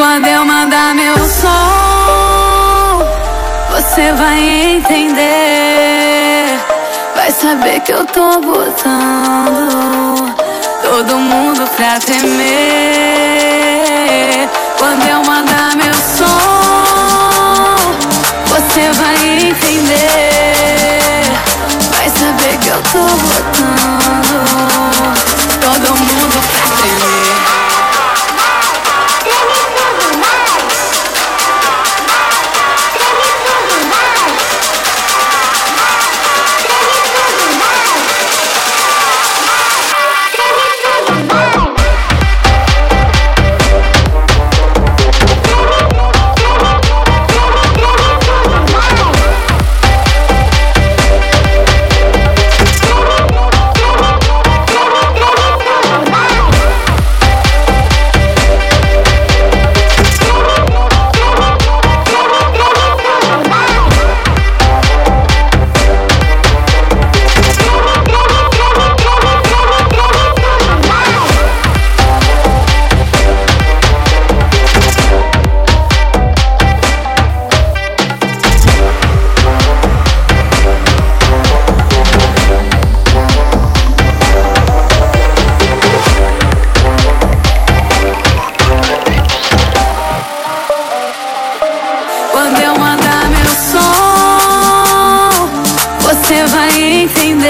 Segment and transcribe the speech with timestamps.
[0.00, 3.04] Quando eu mandar meu som,
[3.70, 4.40] você vai
[4.76, 6.58] entender.
[7.14, 10.34] Vai saber que eu tô botando
[10.82, 12.48] todo mundo pra tremer.
[14.78, 16.30] Quando eu mandar meu som,
[18.46, 19.16] você vai
[19.50, 21.24] entender.
[21.94, 23.79] Vai saber que eu tô botando
[96.30, 97.48] você vai entender.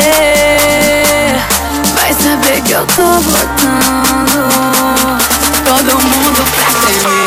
[1.95, 4.49] Vai saber que eu tô voltando.
[5.67, 7.20] todo mundo pra tremer.